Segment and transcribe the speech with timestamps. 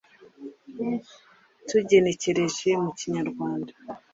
[1.69, 3.71] tugenekereje mu kinyarwanda